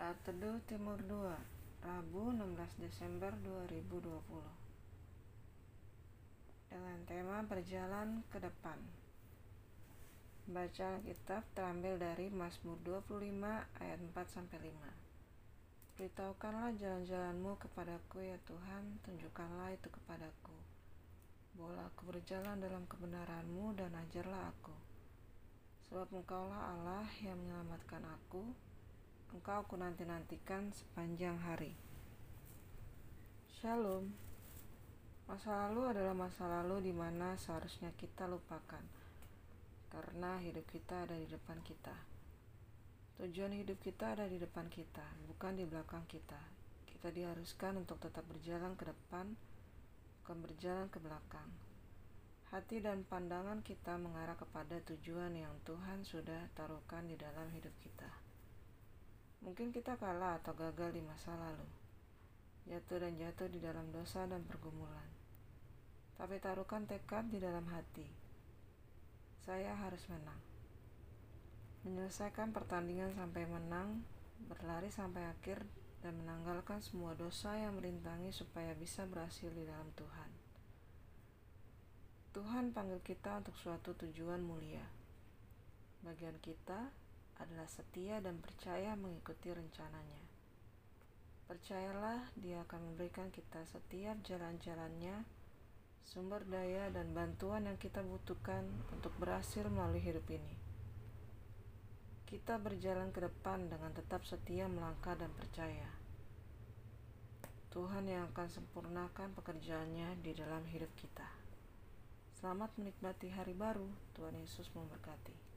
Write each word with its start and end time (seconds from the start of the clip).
Saat 0.00 0.16
Teduh 0.24 0.56
Timur 0.64 0.96
2 1.04 1.84
Rabu 1.84 2.32
16 2.32 2.56
Desember 2.80 3.36
2020 3.68 4.00
Dengan 6.72 7.04
tema 7.04 7.44
Berjalan 7.44 8.24
ke 8.32 8.40
Depan 8.40 8.80
Baca 10.48 10.96
Alkitab 10.96 11.44
terambil 11.52 12.00
dari 12.00 12.32
Mazmur 12.32 12.80
25 12.80 13.12
ayat 13.76 14.00
4-5 14.16 16.00
Beritahukanlah 16.00 16.72
jalan-jalanmu 16.80 17.60
kepadaku 17.60 18.24
ya 18.24 18.40
Tuhan, 18.48 19.04
tunjukkanlah 19.04 19.76
itu 19.76 19.92
kepadaku. 19.92 20.56
Bawalah 21.60 21.92
aku 21.92 22.08
berjalan 22.08 22.56
dalam 22.56 22.88
kebenaranmu 22.88 23.76
dan 23.76 23.92
ajarlah 24.08 24.48
aku. 24.48 24.72
Sebab 25.92 26.08
engkaulah 26.08 26.72
Allah 26.72 27.04
yang 27.20 27.36
menyelamatkan 27.36 28.00
aku, 28.08 28.48
engkau 29.30 29.62
ku 29.70 29.78
nanti-nantikan 29.78 30.74
sepanjang 30.74 31.38
hari. 31.38 31.70
Shalom. 33.62 34.10
Masa 35.30 35.70
lalu 35.70 35.86
adalah 35.94 36.18
masa 36.18 36.50
lalu 36.50 36.90
di 36.90 36.92
mana 36.96 37.38
seharusnya 37.38 37.94
kita 37.94 38.26
lupakan, 38.26 38.82
karena 39.86 40.42
hidup 40.42 40.66
kita 40.66 41.06
ada 41.06 41.14
di 41.14 41.30
depan 41.30 41.62
kita. 41.62 41.94
Tujuan 43.22 43.54
hidup 43.54 43.78
kita 43.78 44.18
ada 44.18 44.26
di 44.26 44.42
depan 44.42 44.66
kita, 44.66 45.06
bukan 45.30 45.54
di 45.54 45.62
belakang 45.62 46.02
kita. 46.10 46.40
Kita 46.90 47.14
diharuskan 47.14 47.78
untuk 47.78 48.02
tetap 48.02 48.26
berjalan 48.26 48.74
ke 48.74 48.90
depan, 48.90 49.30
bukan 50.18 50.38
berjalan 50.42 50.90
ke 50.90 50.98
belakang. 50.98 51.50
Hati 52.50 52.82
dan 52.82 53.06
pandangan 53.06 53.62
kita 53.62 53.94
mengarah 53.94 54.34
kepada 54.34 54.82
tujuan 54.90 55.38
yang 55.38 55.54
Tuhan 55.62 56.02
sudah 56.02 56.50
taruhkan 56.58 57.06
di 57.06 57.14
dalam 57.14 57.46
hidup 57.54 57.70
kita. 57.78 58.29
Mungkin 59.40 59.72
kita 59.72 59.96
kalah 59.96 60.40
atau 60.40 60.52
gagal 60.52 60.92
di 60.92 61.02
masa 61.04 61.32
lalu, 61.36 61.68
jatuh 62.68 63.00
dan 63.00 63.16
jatuh 63.16 63.48
di 63.48 63.58
dalam 63.60 63.88
dosa 63.92 64.28
dan 64.28 64.44
pergumulan. 64.44 65.08
Tapi 66.20 66.36
taruhkan 66.36 66.84
tekad 66.84 67.32
di 67.32 67.40
dalam 67.40 67.64
hati. 67.72 68.04
Saya 69.40 69.72
harus 69.72 70.04
menang 70.12 70.50
menyelesaikan 71.80 72.52
pertandingan 72.52 73.16
sampai 73.16 73.48
menang, 73.48 74.04
berlari 74.52 74.92
sampai 74.92 75.24
akhir, 75.32 75.64
dan 76.04 76.16
menanggalkan 76.16 76.80
semua 76.80 77.16
dosa 77.16 77.56
yang 77.56 77.76
merintangi 77.76 78.32
supaya 78.32 78.72
bisa 78.76 79.04
berhasil 79.08 79.48
di 79.52 79.64
dalam 79.64 79.88
Tuhan. 79.96 80.30
Tuhan 82.36 82.72
panggil 82.72 83.00
kita 83.04 83.40
untuk 83.44 83.56
suatu 83.56 83.96
tujuan 83.96 84.40
mulia. 84.44 84.84
Bagian 86.04 86.36
kita 86.40 86.88
adalah 87.40 87.66
setia 87.66 88.20
dan 88.20 88.36
percaya 88.38 88.92
mengikuti 88.94 89.50
rencananya. 89.50 90.24
Percayalah, 91.48 92.30
Dia 92.38 92.62
akan 92.68 92.94
memberikan 92.94 93.32
kita 93.32 93.64
setiap 93.66 94.20
jalan-jalannya, 94.22 95.26
sumber 96.06 96.46
daya, 96.46 96.92
dan 96.94 97.10
bantuan 97.16 97.66
yang 97.66 97.80
kita 97.80 98.04
butuhkan 98.04 98.68
untuk 98.94 99.10
berhasil 99.18 99.66
melalui 99.66 100.04
hidup 100.04 100.28
ini 100.30 100.70
kita 102.30 102.62
berjalan 102.62 103.10
ke 103.10 103.26
depan 103.26 103.66
dengan 103.66 103.90
tetap 103.90 104.22
setia 104.22 104.70
melangkah 104.70 105.18
dan 105.18 105.34
percaya. 105.34 105.90
Tuhan 107.74 108.06
yang 108.06 108.30
akan 108.30 108.46
sempurnakan 108.46 109.34
pekerjaannya 109.34 110.14
di 110.22 110.38
dalam 110.38 110.62
hidup 110.70 110.94
kita. 110.94 111.26
Selamat 112.38 112.70
menikmati 112.78 113.34
hari 113.34 113.50
baru. 113.50 113.90
Tuhan 114.14 114.38
Yesus 114.38 114.70
memberkati. 114.78 115.49